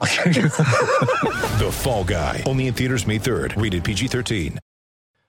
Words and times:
The 1.58 1.70
Fall 1.72 2.04
Guy. 2.04 2.42
Only 2.46 2.68
in 2.68 2.74
theaters 2.74 3.06
May 3.06 3.18
3rd. 3.18 3.60
Rated 3.60 3.82
PG-13. 3.84 4.58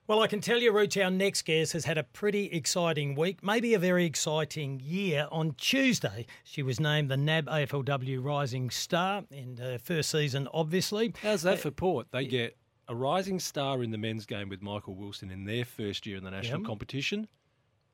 Well, 0.06 0.22
I 0.22 0.26
can 0.26 0.40
tell 0.40 0.58
you, 0.58 0.72
Rooch, 0.72 0.96
our 0.96 1.10
next 1.10 1.42
guest 1.42 1.72
has 1.72 1.84
had 1.84 1.96
a 1.98 2.02
pretty 2.02 2.46
exciting 2.46 3.14
week, 3.14 3.44
maybe 3.44 3.74
a 3.74 3.78
very 3.78 4.04
exciting 4.04 4.80
year. 4.82 5.28
On 5.30 5.54
Tuesday, 5.56 6.26
she 6.44 6.62
was 6.62 6.80
named 6.80 7.10
the 7.10 7.16
NAB 7.16 7.46
AFLW 7.46 8.22
Rising 8.24 8.70
Star 8.70 9.22
in 9.30 9.56
her 9.58 9.78
first 9.78 10.10
season, 10.10 10.48
obviously. 10.52 11.14
How's 11.22 11.42
that 11.42 11.54
uh, 11.54 11.56
for 11.58 11.70
Port? 11.70 12.08
They 12.12 12.26
get 12.26 12.56
a 12.88 12.94
rising 12.94 13.38
star 13.38 13.84
in 13.84 13.92
the 13.92 13.98
men's 13.98 14.26
game 14.26 14.48
with 14.48 14.62
Michael 14.62 14.94
Wilson 14.96 15.30
in 15.30 15.44
their 15.44 15.64
first 15.64 16.06
year 16.06 16.16
in 16.16 16.24
the 16.24 16.30
national 16.32 16.60
Yep. 16.60 16.66
competition, 16.66 17.28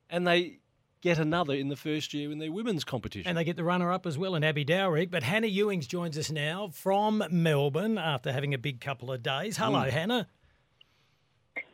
and 0.08 0.26
they 0.26 0.60
get 1.00 1.18
another 1.18 1.54
in 1.54 1.68
the 1.68 1.76
first 1.76 2.14
year 2.14 2.30
in 2.32 2.38
their 2.38 2.52
women's 2.52 2.84
competition. 2.84 3.28
And 3.28 3.36
they 3.36 3.44
get 3.44 3.56
the 3.56 3.64
runner 3.64 3.92
up 3.92 4.06
as 4.06 4.18
well 4.18 4.34
in 4.34 4.44
Abby 4.44 4.64
Dowrick. 4.64 5.10
But 5.10 5.22
Hannah 5.22 5.46
Ewings 5.46 5.86
joins 5.86 6.18
us 6.18 6.30
now 6.30 6.70
from 6.72 7.22
Melbourne 7.30 7.98
after 7.98 8.32
having 8.32 8.54
a 8.54 8.58
big 8.58 8.80
couple 8.80 9.12
of 9.12 9.22
days. 9.22 9.56
Hello, 9.56 9.82
Hannah. 9.82 10.28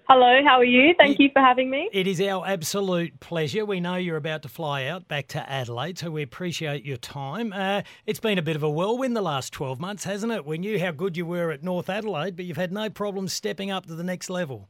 Hello, 0.09 0.41
how 0.45 0.59
are 0.59 0.65
you? 0.65 0.95
Thank 0.99 1.21
you 1.21 1.31
for 1.33 1.41
having 1.41 1.71
me. 1.71 1.89
It 1.93 2.07
is 2.07 2.21
our 2.21 2.47
absolute 2.47 3.19
pleasure. 3.21 3.65
We 3.65 3.81
know 3.81 3.95
you're 3.95 4.17
about 4.17 4.43
to 4.43 4.49
fly 4.49 4.85
out 4.85 5.09
back 5.09 5.29
to 5.29 5.51
Adelaide, 5.51 5.97
so 5.97 6.11
we 6.11 6.23
appreciate 6.23 6.85
your 6.85 6.97
time. 6.97 7.53
Uh, 7.53 7.83
it's 8.05 8.21
been 8.21 8.37
a 8.37 8.43
bit 8.43 8.57
of 8.57 8.63
a 8.63 8.69
whirlwind 8.69 9.17
the 9.17 9.23
last 9.23 9.53
12 9.53 9.81
months, 9.81 10.05
hasn't 10.05 10.33
it? 10.33 10.45
We 10.45 10.59
knew 10.59 10.79
how 10.81 10.91
good 10.91 11.17
you 11.17 11.25
were 11.25 11.51
at 11.51 11.63
North 11.63 11.89
Adelaide, 11.89 12.37
but 12.37 12.45
you've 12.45 12.57
had 12.57 12.73
no 12.73 12.91
problem 12.91 13.29
stepping 13.29 13.71
up 13.71 13.87
to 13.87 13.95
the 13.95 14.05
next 14.05 14.29
level. 14.29 14.69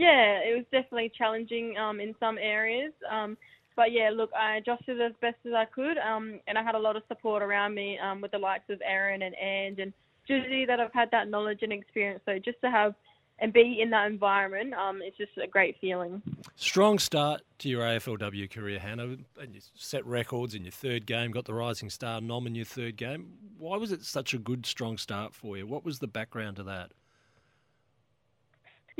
Yeah, 0.00 0.38
it 0.38 0.56
was 0.56 0.64
definitely 0.72 1.12
challenging 1.14 1.76
um, 1.76 2.00
in 2.00 2.14
some 2.18 2.38
areas. 2.38 2.94
Um, 3.10 3.36
but 3.76 3.92
yeah, 3.92 4.08
look, 4.08 4.30
I 4.32 4.56
adjusted 4.56 4.98
as 4.98 5.12
best 5.20 5.36
as 5.44 5.52
I 5.52 5.66
could, 5.66 5.98
um, 5.98 6.40
and 6.48 6.56
I 6.56 6.62
had 6.62 6.74
a 6.74 6.78
lot 6.78 6.96
of 6.96 7.02
support 7.06 7.42
around 7.42 7.74
me 7.74 7.98
um, 7.98 8.22
with 8.22 8.30
the 8.30 8.38
likes 8.38 8.70
of 8.70 8.80
Erin 8.82 9.20
and 9.20 9.34
Ange 9.38 9.78
and 9.78 9.92
Judy 10.26 10.64
that 10.64 10.80
I've 10.80 10.92
had 10.94 11.10
that 11.10 11.28
knowledge 11.28 11.58
and 11.60 11.70
experience. 11.70 12.22
So 12.24 12.38
just 12.38 12.58
to 12.62 12.70
have 12.70 12.94
and 13.40 13.52
be 13.52 13.82
in 13.82 13.90
that 13.90 14.06
environment, 14.06 14.72
um, 14.72 15.02
it's 15.02 15.18
just 15.18 15.32
a 15.36 15.46
great 15.46 15.76
feeling. 15.82 16.22
Strong 16.56 17.00
start 17.00 17.42
to 17.58 17.68
your 17.68 17.82
AFLW 17.82 18.50
career, 18.50 18.78
Hannah, 18.78 19.16
and 19.38 19.54
you 19.54 19.60
set 19.74 20.06
records 20.06 20.54
in 20.54 20.64
your 20.64 20.72
third 20.72 21.04
game, 21.04 21.30
got 21.30 21.44
the 21.44 21.52
Rising 21.52 21.90
Star 21.90 22.22
nom 22.22 22.46
in 22.46 22.54
your 22.54 22.64
third 22.64 22.96
game. 22.96 23.34
Why 23.58 23.76
was 23.76 23.92
it 23.92 24.02
such 24.02 24.32
a 24.32 24.38
good, 24.38 24.64
strong 24.64 24.96
start 24.96 25.34
for 25.34 25.58
you? 25.58 25.66
What 25.66 25.84
was 25.84 25.98
the 25.98 26.06
background 26.06 26.56
to 26.56 26.62
that? 26.62 26.92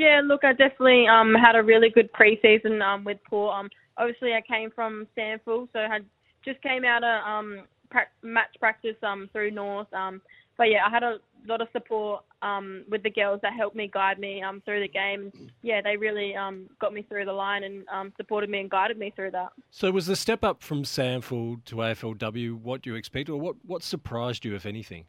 Yeah, 0.01 0.23
look, 0.25 0.45
I 0.45 0.55
definitely 0.55 1.07
um, 1.09 1.35
had 1.35 1.57
a 1.57 1.63
really 1.63 1.91
good 1.91 2.09
preseason 2.15 2.81
um, 2.81 3.05
with 3.05 3.19
Port. 3.29 3.55
Um, 3.55 3.69
obviously, 3.99 4.33
I 4.33 4.41
came 4.41 4.71
from 4.71 5.07
SANFL, 5.15 5.69
so 5.75 5.79
I 5.79 5.89
had 5.93 6.07
just 6.43 6.63
came 6.63 6.87
out 6.87 7.05
of 7.05 7.23
um, 7.23 7.65
pra- 7.91 8.09
match 8.23 8.57
practice 8.59 8.97
um, 9.03 9.29
through 9.31 9.51
North. 9.51 9.93
Um, 9.93 10.23
but 10.57 10.71
yeah, 10.71 10.87
I 10.87 10.91
had 10.91 11.03
a 11.03 11.19
lot 11.47 11.61
of 11.61 11.69
support 11.75 12.25
um, 12.41 12.85
with 12.89 13.03
the 13.03 13.11
girls 13.11 13.41
that 13.43 13.53
helped 13.53 13.77
me 13.77 13.91
guide 13.93 14.19
me 14.19 14.43
um, 14.43 14.63
through 14.65 14.81
the 14.81 14.89
game. 14.89 15.31
Yeah, 15.61 15.83
they 15.83 15.99
really 15.99 16.35
um, 16.35 16.71
got 16.81 16.95
me 16.95 17.03
through 17.03 17.27
the 17.27 17.35
line 17.35 17.65
and 17.65 17.87
um, 17.93 18.11
supported 18.17 18.49
me 18.49 18.61
and 18.61 18.71
guided 18.71 18.97
me 18.97 19.13
through 19.15 19.33
that. 19.33 19.51
So, 19.71 19.91
was 19.91 20.07
the 20.07 20.17
step 20.17 20.43
up 20.43 20.63
from 20.63 20.85
SANFL 20.85 21.63
to 21.67 21.77
AFLW 21.77 22.55
what 22.55 22.81
do 22.81 22.89
you 22.89 22.97
expected, 22.97 23.33
or 23.33 23.39
what, 23.39 23.57
what 23.67 23.83
surprised 23.83 24.47
you, 24.47 24.55
if 24.55 24.65
anything? 24.65 25.05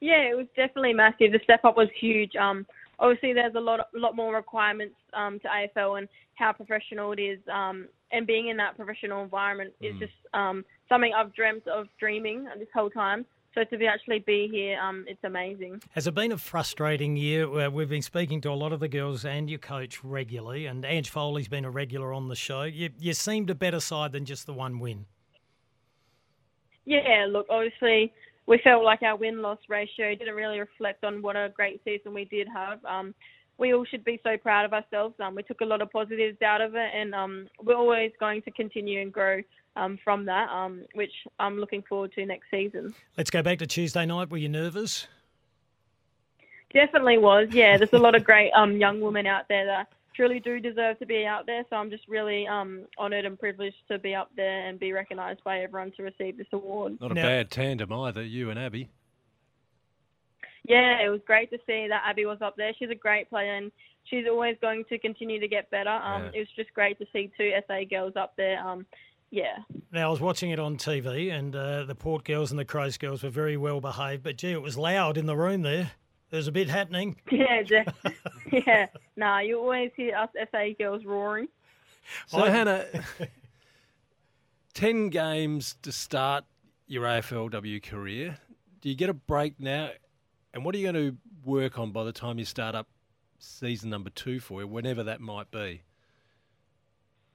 Yeah, 0.00 0.22
it 0.30 0.36
was 0.36 0.46
definitely 0.56 0.94
massive. 0.94 1.32
The 1.32 1.40
step 1.44 1.66
up 1.66 1.76
was 1.76 1.88
huge. 1.98 2.34
Um, 2.36 2.66
obviously, 2.98 3.32
there's 3.32 3.54
a 3.54 3.60
lot, 3.60 3.80
a 3.80 3.98
lot 3.98 4.16
more 4.16 4.34
requirements 4.34 4.94
um, 5.12 5.40
to 5.40 5.48
AFL 5.48 5.98
and 5.98 6.08
how 6.34 6.52
professional 6.52 7.12
it 7.12 7.20
is. 7.20 7.38
Um, 7.52 7.88
and 8.12 8.26
being 8.26 8.48
in 8.48 8.56
that 8.58 8.76
professional 8.76 9.22
environment 9.22 9.72
is 9.80 9.98
just 9.98 10.12
um, 10.34 10.64
something 10.88 11.12
I've 11.16 11.34
dreamt 11.34 11.66
of 11.66 11.86
dreaming 11.98 12.46
this 12.58 12.68
whole 12.74 12.90
time. 12.90 13.26
So 13.54 13.62
to 13.62 13.78
be 13.78 13.86
actually 13.86 14.18
be 14.18 14.48
here, 14.50 14.78
um, 14.80 15.04
it's 15.06 15.22
amazing. 15.22 15.80
Has 15.92 16.08
it 16.08 16.14
been 16.14 16.32
a 16.32 16.38
frustrating 16.38 17.16
year? 17.16 17.70
We've 17.70 17.88
been 17.88 18.02
speaking 18.02 18.40
to 18.42 18.50
a 18.50 18.54
lot 18.54 18.72
of 18.72 18.80
the 18.80 18.88
girls 18.88 19.24
and 19.24 19.48
your 19.48 19.60
coach 19.60 20.02
regularly, 20.02 20.66
and 20.66 20.84
Ange 20.84 21.08
Foley's 21.08 21.46
been 21.46 21.64
a 21.64 21.70
regular 21.70 22.12
on 22.12 22.28
the 22.28 22.34
show. 22.34 22.62
You, 22.62 22.90
you 22.98 23.12
seemed 23.12 23.50
a 23.50 23.54
better 23.54 23.78
side 23.78 24.10
than 24.10 24.24
just 24.24 24.46
the 24.46 24.52
one 24.52 24.80
win. 24.80 25.06
Yeah, 26.84 27.26
look, 27.30 27.46
obviously 27.48 28.12
we 28.46 28.58
felt 28.62 28.84
like 28.84 29.02
our 29.02 29.16
win 29.16 29.42
loss 29.42 29.58
ratio 29.68 30.14
didn't 30.14 30.34
really 30.34 30.60
reflect 30.60 31.04
on 31.04 31.22
what 31.22 31.36
a 31.36 31.52
great 31.54 31.80
season 31.84 32.12
we 32.12 32.24
did 32.26 32.48
have. 32.48 32.84
Um, 32.84 33.14
we 33.56 33.72
all 33.72 33.84
should 33.84 34.04
be 34.04 34.20
so 34.22 34.36
proud 34.36 34.64
of 34.64 34.72
ourselves. 34.72 35.14
Um, 35.20 35.34
we 35.34 35.42
took 35.42 35.60
a 35.60 35.64
lot 35.64 35.80
of 35.80 35.90
positives 35.90 36.42
out 36.42 36.60
of 36.60 36.74
it, 36.74 36.90
and 36.94 37.14
um, 37.14 37.46
we're 37.62 37.76
always 37.76 38.12
going 38.18 38.42
to 38.42 38.50
continue 38.50 39.00
and 39.00 39.12
grow 39.12 39.40
um, 39.76 39.98
from 40.02 40.24
that, 40.26 40.48
um, 40.50 40.82
which 40.94 41.12
I'm 41.38 41.58
looking 41.58 41.82
forward 41.82 42.12
to 42.14 42.26
next 42.26 42.46
season. 42.50 42.94
Let's 43.16 43.30
go 43.30 43.42
back 43.42 43.58
to 43.58 43.66
Tuesday 43.66 44.06
night. 44.06 44.30
Were 44.30 44.36
you 44.36 44.48
nervous? 44.48 45.06
Definitely 46.72 47.18
was. 47.18 47.48
Yeah, 47.52 47.76
there's 47.76 47.92
a 47.92 47.98
lot 47.98 48.16
of 48.16 48.24
great 48.24 48.50
um, 48.52 48.76
young 48.76 49.00
women 49.00 49.26
out 49.26 49.46
there 49.48 49.64
that 49.66 49.88
truly 50.14 50.40
do 50.40 50.60
deserve 50.60 50.98
to 51.00 51.06
be 51.06 51.24
out 51.26 51.46
there. 51.46 51.64
So 51.70 51.76
I'm 51.76 51.90
just 51.90 52.06
really 52.08 52.46
um, 52.46 52.84
honoured 52.98 53.24
and 53.24 53.38
privileged 53.38 53.76
to 53.90 53.98
be 53.98 54.14
up 54.14 54.30
there 54.36 54.68
and 54.68 54.78
be 54.78 54.92
recognised 54.92 55.42
by 55.44 55.60
everyone 55.60 55.92
to 55.96 56.02
receive 56.02 56.36
this 56.38 56.46
award. 56.52 56.98
Not 57.00 57.10
a 57.12 57.14
Now- 57.14 57.22
bad 57.22 57.50
tandem 57.50 57.92
either, 57.92 58.22
you 58.22 58.50
and 58.50 58.58
Abby. 58.58 58.88
Yeah, 60.66 61.04
it 61.04 61.10
was 61.10 61.20
great 61.26 61.50
to 61.50 61.58
see 61.66 61.88
that 61.88 62.02
Abby 62.06 62.24
was 62.24 62.38
up 62.40 62.56
there. 62.56 62.72
She's 62.78 62.88
a 62.90 62.94
great 62.94 63.28
player 63.28 63.54
and 63.54 63.70
she's 64.04 64.24
always 64.26 64.56
going 64.62 64.84
to 64.88 64.98
continue 64.98 65.38
to 65.40 65.48
get 65.48 65.70
better. 65.70 65.90
Um, 65.90 66.24
Yeah. 66.24 66.30
It 66.34 66.38
was 66.38 66.48
just 66.56 66.72
great 66.72 66.98
to 67.00 67.06
see 67.12 67.30
two 67.36 67.52
SA 67.68 67.84
girls 67.90 68.14
up 68.16 68.34
there. 68.36 68.58
Um, 68.66 68.86
yeah. 69.30 69.58
Now, 69.92 70.08
I 70.08 70.10
was 70.10 70.20
watching 70.20 70.50
it 70.50 70.58
on 70.60 70.76
TV, 70.76 71.30
and 71.32 71.54
uh, 71.56 71.84
the 71.84 71.94
Port 71.94 72.24
girls 72.24 72.50
and 72.50 72.58
the 72.58 72.64
Crows 72.64 72.96
girls 72.96 73.22
were 73.22 73.30
very 73.30 73.56
well 73.56 73.80
behaved, 73.80 74.22
but 74.22 74.36
gee, 74.36 74.52
it 74.52 74.62
was 74.62 74.78
loud 74.78 75.16
in 75.18 75.26
the 75.26 75.36
room 75.36 75.62
there. 75.62 75.90
There's 76.30 76.46
a 76.48 76.52
bit 76.52 76.68
happening. 76.68 77.16
Yeah, 77.30 77.62
de- 77.62 77.84
yeah. 78.66 78.86
Nah, 79.16 79.40
you 79.40 79.58
always 79.58 79.90
hear 79.96 80.16
us 80.16 80.28
SA 80.50 80.68
girls 80.78 81.04
roaring. 81.04 81.48
So, 82.26 82.38
I- 82.44 82.50
Hannah, 82.50 82.84
10 84.74 85.08
games 85.10 85.76
to 85.82 85.92
start 85.92 86.44
your 86.86 87.04
AFLW 87.04 87.82
career. 87.82 88.38
Do 88.80 88.88
you 88.88 88.94
get 88.94 89.08
a 89.08 89.14
break 89.14 89.58
now? 89.58 89.90
And 90.52 90.64
what 90.64 90.74
are 90.74 90.78
you 90.78 90.92
going 90.92 91.10
to 91.12 91.16
work 91.44 91.78
on 91.78 91.90
by 91.90 92.04
the 92.04 92.12
time 92.12 92.38
you 92.38 92.44
start 92.44 92.74
up 92.74 92.86
season 93.38 93.90
number 93.90 94.10
two 94.10 94.40
for 94.40 94.60
you, 94.60 94.68
whenever 94.68 95.02
that 95.04 95.20
might 95.20 95.50
be? 95.50 95.82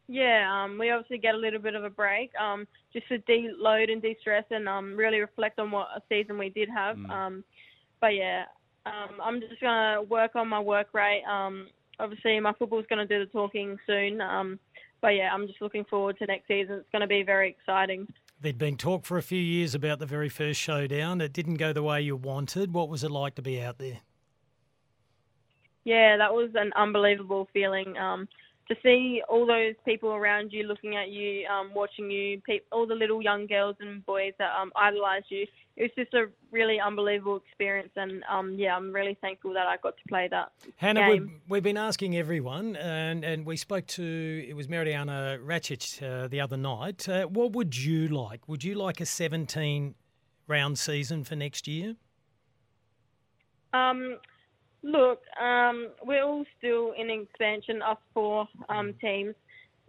Yeah, 0.07 0.63
um, 0.63 0.79
we 0.79 0.89
obviously 0.89 1.19
get 1.19 1.35
a 1.35 1.37
little 1.37 1.59
bit 1.59 1.75
of 1.75 1.83
a 1.83 1.89
break, 1.89 2.31
um, 2.39 2.67
just 2.91 3.07
to 3.09 3.19
de-load 3.19 3.89
and 3.89 4.01
de-stress 4.01 4.43
and 4.49 4.67
um, 4.67 4.95
really 4.95 5.19
reflect 5.19 5.59
on 5.59 5.69
what 5.69 5.87
a 5.95 6.01
season 6.09 6.37
we 6.39 6.49
did 6.49 6.67
have. 6.69 6.97
Um, 7.11 7.43
but 8.01 8.15
yeah, 8.15 8.45
um, 8.85 9.19
I'm 9.23 9.39
just 9.41 9.59
gonna 9.61 10.01
work 10.01 10.35
on 10.35 10.47
my 10.47 10.59
work 10.59 10.87
rate. 10.93 11.23
Um, 11.29 11.67
obviously, 11.99 12.39
my 12.39 12.53
football's 12.53 12.85
gonna 12.89 13.05
do 13.05 13.19
the 13.19 13.25
talking 13.31 13.77
soon. 13.85 14.21
Um, 14.21 14.59
but 15.01 15.09
yeah, 15.09 15.33
I'm 15.33 15.47
just 15.47 15.61
looking 15.61 15.85
forward 15.85 16.17
to 16.19 16.25
next 16.25 16.47
season. 16.47 16.75
It's 16.75 16.89
gonna 16.91 17.07
be 17.07 17.23
very 17.23 17.49
exciting. 17.49 18.07
There'd 18.41 18.57
been 18.57 18.77
talk 18.77 19.05
for 19.05 19.17
a 19.17 19.21
few 19.21 19.41
years 19.41 19.75
about 19.75 19.99
the 19.99 20.05
very 20.05 20.29
first 20.29 20.59
showdown. 20.59 21.19
It 21.19 21.33
didn't 21.33 21.55
go 21.55 21.73
the 21.73 21.83
way 21.83 22.01
you 22.01 22.15
wanted. 22.15 22.73
What 22.73 22.87
was 22.87 23.03
it 23.03 23.11
like 23.11 23.35
to 23.35 23.41
be 23.41 23.61
out 23.61 23.79
there? 23.79 23.99
Yeah, 25.83 26.17
that 26.17 26.33
was 26.33 26.51
an 26.55 26.71
unbelievable 26.75 27.49
feeling. 27.51 27.97
Um, 27.97 28.27
to 28.69 28.75
see 28.83 29.21
all 29.27 29.47
those 29.47 29.73
people 29.83 30.11
around 30.11 30.51
you 30.53 30.63
looking 30.63 30.95
at 30.95 31.09
you, 31.09 31.45
um, 31.47 31.71
watching 31.73 32.11
you, 32.11 32.39
pe- 32.47 32.59
all 32.71 32.85
the 32.85 32.93
little 32.93 33.21
young 33.21 33.47
girls 33.47 33.75
and 33.79 34.05
boys 34.05 34.33
that 34.37 34.51
um, 34.59 34.71
idolise 34.75 35.23
you. 35.29 35.45
It 35.75 35.83
was 35.83 35.91
just 35.97 36.13
a 36.13 36.27
really 36.51 36.79
unbelievable 36.79 37.37
experience, 37.37 37.91
and 37.95 38.23
um, 38.29 38.55
yeah, 38.57 38.75
I'm 38.75 38.93
really 38.93 39.17
thankful 39.21 39.53
that 39.53 39.65
I 39.65 39.77
got 39.77 39.95
to 39.97 40.03
play 40.07 40.27
that 40.29 40.51
Hannah, 40.75 41.09
we've, 41.09 41.29
we've 41.47 41.63
been 41.63 41.77
asking 41.77 42.17
everyone, 42.17 42.75
and, 42.75 43.23
and 43.23 43.45
we 43.45 43.55
spoke 43.55 43.87
to, 43.87 44.45
it 44.47 44.55
was 44.55 44.67
Meridiana 44.67 45.39
Ratchich 45.43 46.03
uh, 46.03 46.27
the 46.27 46.41
other 46.41 46.57
night. 46.57 47.07
Uh, 47.07 47.25
what 47.25 47.53
would 47.53 47.77
you 47.77 48.07
like? 48.09 48.47
Would 48.47 48.63
you 48.63 48.75
like 48.75 48.99
a 48.99 49.05
17 49.05 49.95
round 50.47 50.77
season 50.77 51.23
for 51.23 51.35
next 51.35 51.67
year? 51.67 51.95
Um, 53.73 54.17
look, 54.83 55.21
um, 55.41 55.89
we're 56.05 56.23
all 56.23 56.45
still 56.57 56.93
in 56.97 57.09
expansion, 57.09 57.81
us 57.81 57.97
four 58.13 58.47
um, 58.69 58.93
teams, 59.01 59.35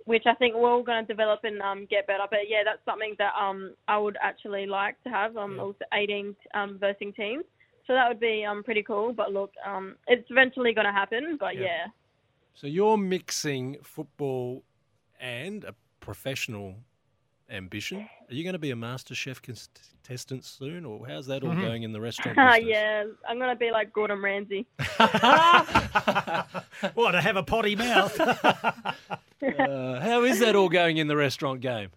which 0.05 0.25
I 0.27 0.35
think 0.35 0.55
we're 0.55 0.71
all 0.71 0.83
going 0.83 1.07
to 1.07 1.13
develop 1.13 1.41
and 1.45 1.61
um, 1.63 1.87
get 1.91 2.07
better. 2.07 2.25
But 2.31 2.49
yeah, 2.49 2.63
that's 2.65 2.85
something 2.85 3.15
that 3.19 3.33
um, 3.41 3.75
I 3.89 3.99
would 3.99 4.17
actually 4.23 4.67
like 4.67 5.03
to 5.05 5.11
have. 5.11 5.37
Um, 5.37 5.61
also 5.61 5.85
18 5.93 6.35
um, 6.55 6.79
versing 6.81 7.13
teams. 7.13 7.45
So 7.87 7.95
that 7.95 8.09
would 8.09 8.21
be 8.21 8.45
um 8.45 8.63
pretty 8.63 8.83
cool. 8.83 9.13
But 9.13 9.33
look, 9.33 9.53
um, 9.67 9.97
it's 10.07 10.29
eventually 10.31 10.73
going 10.73 10.87
to 10.87 10.93
happen. 10.93 11.37
But 11.39 11.57
Yeah. 11.57 11.63
yeah. 11.63 11.87
So 12.55 12.67
you're 12.67 12.99
mixing 12.99 13.79
football 13.83 14.63
and 15.19 15.65
a 15.65 15.75
professional 16.01 16.77
ambition. 17.49 18.09
Are 18.31 18.35
you 18.35 18.45
going 18.45 18.53
to 18.53 18.61
be 18.61 18.71
a 18.71 18.77
master 18.77 19.13
chef 19.13 19.43
contestant 19.43 20.45
soon, 20.45 20.85
or 20.85 21.05
how's 21.09 21.27
that 21.27 21.43
all 21.43 21.53
going 21.53 21.83
in 21.83 21.91
the 21.91 22.01
restaurant 22.01 22.39
Ah, 22.41 22.55
yeah, 22.55 23.03
I'm 23.29 23.39
going 23.39 23.51
to 23.51 23.57
be 23.57 23.73
like 23.73 23.93
Gordon 23.93 24.23
Ramsay. 24.23 24.67
What, 26.95 27.13
to 27.13 27.21
have 27.21 27.37
a 27.37 27.43
potty 27.43 27.77
mouth? 27.77 28.19
Uh, 28.19 30.01
how 30.01 30.23
is 30.23 30.39
that 30.41 30.55
all 30.55 30.69
going 30.69 30.97
in 30.97 31.09
the 31.09 31.17
restaurant 31.17 31.61
game? 31.61 31.91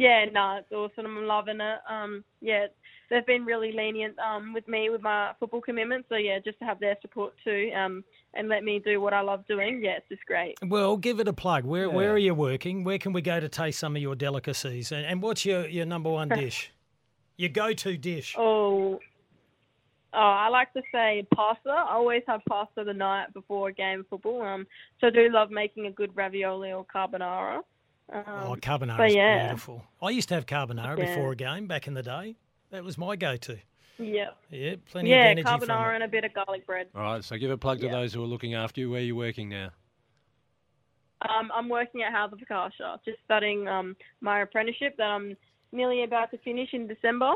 Yeah, 0.00 0.24
no, 0.32 0.60
it's 0.60 0.72
awesome. 0.72 1.18
I'm 1.18 1.26
loving 1.26 1.60
it. 1.60 1.78
Um, 1.86 2.24
yeah, 2.40 2.68
they've 3.10 3.26
been 3.26 3.44
really 3.44 3.70
lenient 3.70 4.18
um 4.18 4.54
with 4.54 4.66
me 4.66 4.88
with 4.88 5.02
my 5.02 5.32
football 5.38 5.60
commitment. 5.60 6.06
So 6.08 6.14
yeah, 6.14 6.38
just 6.38 6.58
to 6.60 6.64
have 6.64 6.80
their 6.80 6.96
support 7.02 7.34
too, 7.44 7.70
um, 7.76 8.02
and 8.32 8.48
let 8.48 8.64
me 8.64 8.80
do 8.82 8.98
what 8.98 9.12
I 9.12 9.20
love 9.20 9.46
doing. 9.46 9.82
Yeah, 9.84 9.98
it's 9.98 10.08
just 10.08 10.24
great. 10.24 10.54
well, 10.66 10.96
give 10.96 11.20
it 11.20 11.28
a 11.28 11.34
plug. 11.34 11.64
Where 11.64 11.90
where 11.90 12.12
are 12.12 12.18
you 12.18 12.32
working? 12.32 12.82
Where 12.82 12.96
can 12.96 13.12
we 13.12 13.20
go 13.20 13.40
to 13.40 13.48
taste 13.50 13.78
some 13.78 13.94
of 13.94 14.00
your 14.00 14.14
delicacies? 14.14 14.90
And, 14.90 15.04
and 15.04 15.20
what's 15.20 15.44
your, 15.44 15.68
your 15.68 15.84
number 15.84 16.08
one 16.08 16.28
dish? 16.42 16.72
Your 17.36 17.50
go 17.50 17.74
to 17.74 17.98
dish? 17.98 18.34
Oh, 18.38 19.00
oh, 20.14 20.18
I 20.18 20.48
like 20.48 20.72
to 20.72 20.82
say 20.92 21.26
pasta. 21.34 21.68
I 21.68 21.92
always 21.92 22.22
have 22.26 22.40
pasta 22.48 22.84
the 22.84 22.94
night 22.94 23.34
before 23.34 23.68
a 23.68 23.72
game 23.74 24.00
of 24.00 24.06
football. 24.08 24.40
Um, 24.40 24.66
so 24.98 25.08
I 25.08 25.10
do 25.10 25.28
love 25.30 25.50
making 25.50 25.84
a 25.88 25.90
good 25.90 26.16
ravioli 26.16 26.72
or 26.72 26.86
carbonara. 26.86 27.60
Um, 28.12 28.24
Oh, 28.26 28.56
carbonara 28.56 29.08
is 29.08 29.14
yeah. 29.14 29.46
beautiful. 29.48 29.84
I 30.02 30.10
used 30.10 30.28
to 30.30 30.34
have 30.34 30.46
carbonara 30.46 30.98
Yeah. 30.98 31.06
before 31.06 31.32
a 31.32 31.36
game 31.36 31.66
back 31.66 31.86
in 31.86 31.94
the 31.94 32.02
day. 32.02 32.36
That 32.70 32.84
was 32.84 32.98
my 32.98 33.16
go-to. 33.16 33.58
yeah, 33.98 34.30
Yeah, 34.50 34.76
plenty 34.90 35.10
yeah, 35.10 35.16
of 35.26 35.38
energy 35.38 35.42
from 35.44 35.60
carbonara 35.60 35.92
it. 35.92 35.94
and 35.96 36.04
a 36.04 36.08
bit 36.08 36.24
of 36.24 36.32
garlic 36.32 36.66
bread. 36.66 36.88
All 36.94 37.02
right, 37.02 37.22
so 37.24 37.36
give 37.36 37.50
a 37.50 37.58
plug 37.58 37.80
to 37.80 37.86
Yeah. 37.86 37.92
those 37.92 38.12
who 38.14 38.22
are 38.22 38.26
looking 38.26 38.54
after 38.54 38.80
you. 38.80 38.90
Where 38.90 39.00
are 39.00 39.04
you 39.04 39.16
working 39.16 39.48
now? 39.48 39.70
Um, 41.28 41.50
I'm 41.54 41.68
working 41.68 42.02
at 42.02 42.12
Howard 42.12 42.40
Fakasha, 42.40 42.98
just 43.04 43.18
studying 43.24 43.68
um 43.68 43.94
my 44.20 44.40
apprenticeship 44.40 44.96
that 44.96 45.04
I'm 45.06 45.36
nearly 45.70 46.02
about 46.02 46.30
to 46.30 46.38
finish 46.38 46.72
in 46.72 46.86
December. 46.86 47.34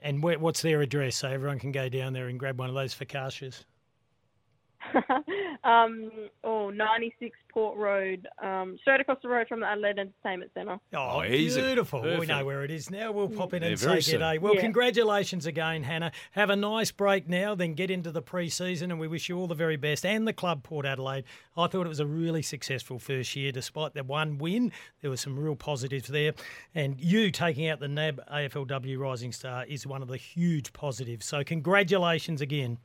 And 0.00 0.22
where, 0.22 0.38
what's 0.38 0.62
their 0.62 0.80
address 0.80 1.16
so 1.16 1.28
everyone 1.28 1.58
can 1.58 1.72
go 1.72 1.88
down 1.88 2.12
there 2.12 2.28
and 2.28 2.38
grab 2.38 2.58
one 2.58 2.68
of 2.68 2.76
those 2.76 2.94
focaccias? 2.94 3.64
um, 5.64 6.10
oh, 6.44 6.70
96 6.70 7.36
Port 7.52 7.76
Road, 7.76 8.28
um, 8.42 8.76
straight 8.80 9.00
across 9.00 9.18
the 9.22 9.28
road 9.28 9.48
from 9.48 9.60
the 9.60 9.66
Adelaide 9.66 9.98
Entertainment 9.98 10.50
Centre. 10.54 10.78
Oh, 10.94 11.18
Oh, 11.18 11.24
easy. 11.24 11.60
beautiful. 11.60 12.02
We 12.02 12.26
know 12.26 12.44
where 12.44 12.62
it 12.64 12.70
is 12.70 12.90
now. 12.90 13.10
We'll 13.12 13.28
pop 13.28 13.54
in 13.54 13.62
Yeah, 13.62 13.70
and 13.70 13.78
say 13.78 13.84
very 13.86 13.96
good 13.98 14.04
soon. 14.04 14.20
day. 14.20 14.38
Well, 14.38 14.54
Yeah. 14.54 14.60
congratulations 14.60 15.46
again, 15.46 15.82
Hannah. 15.82 16.12
Have 16.32 16.50
a 16.50 16.56
nice 16.56 16.90
break 16.92 17.28
now, 17.28 17.54
then 17.54 17.74
get 17.74 17.90
into 17.90 18.10
the 18.12 18.22
pre-season, 18.22 18.90
and 18.90 19.00
we 19.00 19.08
wish 19.08 19.28
you 19.28 19.38
all 19.38 19.46
the 19.46 19.54
very 19.54 19.76
best. 19.76 20.04
And 20.06 20.26
the 20.28 20.32
club, 20.32 20.62
Port 20.62 20.86
Adelaide. 20.86 21.24
I 21.56 21.66
thought 21.66 21.86
it 21.86 21.88
was 21.88 22.00
a 22.00 22.06
really 22.06 22.42
successful 22.42 22.98
first 22.98 23.34
year, 23.34 23.50
despite 23.50 23.94
the 23.94 24.04
one 24.04 24.38
win. 24.38 24.70
There 25.00 25.10
were 25.10 25.16
some 25.16 25.38
real 25.38 25.56
positives 25.56 26.08
there, 26.08 26.34
and 26.74 27.00
you 27.00 27.30
taking 27.30 27.68
out 27.68 27.80
the 27.80 27.88
NAB 27.88 28.20
AFLW 28.30 28.98
Rising 28.98 29.32
Star 29.32 29.64
is 29.66 29.86
one 29.86 30.02
of 30.02 30.08
the 30.08 30.16
huge 30.16 30.72
positives. 30.72 31.26
So, 31.26 31.42
congratulations 31.42 32.40
again. 32.40 32.78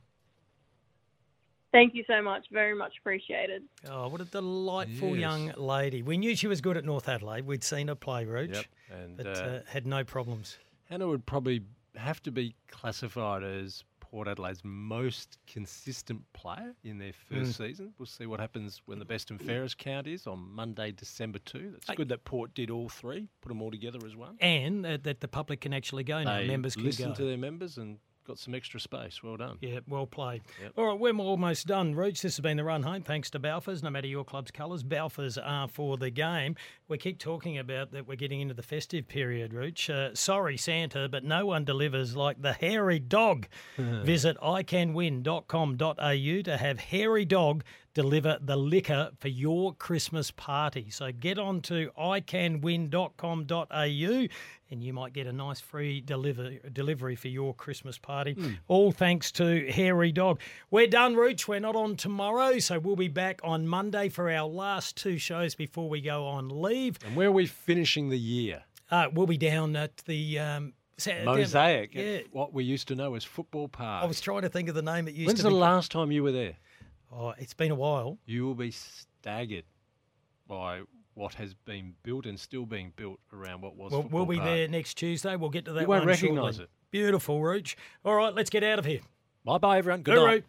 Thank 1.74 1.92
you 1.96 2.04
so 2.06 2.22
much. 2.22 2.46
Very 2.52 2.72
much 2.76 2.92
appreciated. 3.00 3.64
Oh, 3.90 4.06
what 4.06 4.20
a 4.20 4.24
delightful 4.26 5.10
Yes. 5.16 5.18
young 5.18 5.52
lady. 5.56 6.02
We 6.02 6.16
knew 6.16 6.36
she 6.36 6.46
was 6.46 6.60
good 6.60 6.76
at 6.76 6.84
North 6.84 7.08
Adelaide. 7.08 7.44
We'd 7.46 7.64
seen 7.64 7.88
her 7.88 7.96
play, 7.96 8.24
Roach, 8.26 8.50
Yep, 8.54 8.64
and, 8.92 9.16
but 9.16 9.26
uh, 9.26 9.30
uh, 9.30 9.60
had 9.66 9.84
no 9.84 10.04
problems. 10.04 10.56
Hannah 10.88 11.08
would 11.08 11.26
probably 11.26 11.62
have 11.96 12.22
to 12.22 12.30
be 12.30 12.54
classified 12.68 13.42
as 13.42 13.82
Port 13.98 14.28
Adelaide's 14.28 14.60
most 14.62 15.36
consistent 15.48 16.22
player 16.32 16.76
in 16.84 16.98
their 16.98 17.12
first 17.12 17.50
Mm. 17.60 17.66
season. 17.66 17.94
We'll 17.98 18.06
see 18.06 18.26
what 18.26 18.38
happens 18.38 18.80
when 18.86 19.00
the 19.00 19.04
best 19.04 19.32
and 19.32 19.42
fairest 19.42 19.76
count 19.76 20.06
is 20.06 20.28
on 20.28 20.38
Monday, 20.54 20.92
December 20.92 21.40
2. 21.40 21.74
It's 21.76 21.88
Hey. 21.88 21.96
good 21.96 22.08
that 22.10 22.22
Port 22.24 22.54
did 22.54 22.70
all 22.70 22.88
three, 22.88 23.26
put 23.40 23.48
them 23.48 23.60
all 23.60 23.72
together 23.72 23.98
as 24.06 24.14
one. 24.14 24.36
And 24.40 24.86
uh, 24.86 24.98
that 25.02 25.18
the 25.18 25.26
public 25.26 25.62
can 25.62 25.74
actually 25.74 26.04
go 26.04 26.22
now. 26.22 26.38
They 26.38 26.46
Members 26.46 26.76
can 26.76 26.84
listened 26.84 27.14
go. 27.14 27.22
to 27.22 27.24
their 27.24 27.36
members 27.38 27.76
and 27.78 27.98
got 28.26 28.38
some 28.38 28.54
extra 28.54 28.80
space. 28.80 29.22
Well 29.22 29.36
done. 29.36 29.58
Yeah, 29.60 29.80
well 29.86 30.06
played. 30.06 30.42
Yep. 30.62 30.72
All 30.76 30.86
right, 30.86 30.98
we're 30.98 31.16
almost 31.18 31.66
done. 31.66 31.94
Roots, 31.94 32.22
this 32.22 32.36
has 32.36 32.42
been 32.42 32.56
the 32.56 32.64
run 32.64 32.82
home. 32.82 33.02
Thanks 33.02 33.30
to 33.30 33.38
Balfours. 33.38 33.82
No 33.82 33.90
matter 33.90 34.06
your 34.06 34.24
club's 34.24 34.50
colours, 34.50 34.82
Balfours 34.82 35.38
are 35.42 35.68
for 35.68 35.96
the 35.96 36.10
game. 36.10 36.56
We 36.88 36.98
keep 36.98 37.18
talking 37.18 37.58
about 37.58 37.92
that 37.92 38.06
we're 38.06 38.16
getting 38.16 38.40
into 38.40 38.54
the 38.54 38.62
festive 38.62 39.08
period, 39.08 39.52
Rooch. 39.52 39.90
Uh, 39.90 40.14
sorry, 40.14 40.56
Santa, 40.56 41.08
but 41.08 41.24
no 41.24 41.46
one 41.46 41.64
delivers 41.64 42.16
like 42.16 42.40
the 42.40 42.52
hairy 42.52 42.98
dog. 42.98 43.46
Visit 43.76 44.36
icanwin.com.au 44.38 46.42
to 46.42 46.56
have 46.56 46.80
hairy 46.80 47.24
dog 47.24 47.64
deliver 47.94 48.38
the 48.40 48.56
liquor 48.56 49.10
for 49.18 49.28
your 49.28 49.72
Christmas 49.74 50.32
party. 50.32 50.90
So 50.90 51.12
get 51.12 51.38
on 51.38 51.60
to 51.62 51.90
icanwin.com.au 51.98 54.26
and 54.70 54.82
you 54.82 54.92
might 54.92 55.12
get 55.12 55.26
a 55.28 55.32
nice 55.32 55.60
free 55.60 56.00
deliver, 56.00 56.50
delivery 56.72 57.14
for 57.14 57.28
your 57.28 57.54
Christmas 57.54 57.96
party. 57.96 58.36
All 58.66 58.90
thanks 58.90 59.30
to 59.32 59.70
Hairy 59.70 60.10
Dog. 60.10 60.40
We're 60.70 60.88
done, 60.88 61.14
Rooch. 61.14 61.46
We're 61.46 61.60
not 61.60 61.76
on 61.76 61.96
tomorrow, 61.96 62.58
so 62.58 62.80
we'll 62.80 62.96
be 62.96 63.08
back 63.08 63.40
on 63.44 63.68
Monday 63.68 64.08
for 64.08 64.30
our 64.30 64.48
last 64.48 64.96
two 64.96 65.16
shows 65.16 65.54
before 65.54 65.88
we 65.88 66.00
go 66.00 66.26
on 66.26 66.62
leave. 66.62 66.98
And 67.06 67.14
where 67.14 67.28
are 67.28 67.32
we 67.32 67.46
finishing 67.46 68.08
the 68.08 68.18
year? 68.18 68.64
Uh, 68.90 69.06
we'll 69.12 69.26
be 69.26 69.38
down 69.38 69.76
at 69.76 69.96
the 69.98 70.40
um, 70.40 70.72
Mosaic. 71.24 71.94
yeah. 71.94 72.18
What 72.32 72.52
we 72.52 72.64
used 72.64 72.88
to 72.88 72.94
know 72.94 73.14
as 73.14 73.24
Football 73.24 73.68
Park. 73.68 74.04
I 74.04 74.06
was 74.06 74.20
trying 74.20 74.42
to 74.42 74.48
think 74.48 74.68
of 74.68 74.74
the 74.74 74.82
name 74.82 75.08
it 75.08 75.14
used 75.14 75.28
When's 75.28 75.40
to 75.40 75.44
the 75.44 75.54
last 75.54 75.92
time 75.92 76.10
you 76.10 76.22
were 76.22 76.32
there? 76.32 76.56
Oh, 77.16 77.34
it's 77.38 77.54
been 77.54 77.70
a 77.70 77.74
while. 77.76 78.18
You 78.26 78.44
will 78.46 78.54
be 78.54 78.70
staggered 78.70 79.64
by 80.48 80.82
what 81.14 81.34
has 81.34 81.54
been 81.54 81.94
built 82.02 82.26
and 82.26 82.38
still 82.38 82.66
being 82.66 82.92
built 82.96 83.20
around 83.32 83.62
what 83.62 83.76
was 83.76 83.92
We'll, 83.92 84.02
we'll 84.02 84.26
be 84.26 84.36
Park. 84.36 84.48
there 84.48 84.68
next 84.68 84.94
Tuesday. 84.94 85.36
We'll 85.36 85.50
get 85.50 85.64
to 85.66 85.72
that 85.72 85.82
You 85.82 85.86
won't 85.86 86.06
recognise 86.06 86.58
it. 86.58 86.68
Beautiful, 86.90 87.40
Rooch. 87.40 87.76
All 88.04 88.14
right, 88.14 88.34
let's 88.34 88.50
get 88.50 88.62
out 88.64 88.78
of 88.78 88.84
here. 88.84 89.00
Bye 89.44 89.58
bye, 89.58 89.78
everyone. 89.78 90.02
Good 90.02 90.16
Hooroo. 90.16 90.26
night. 90.26 90.44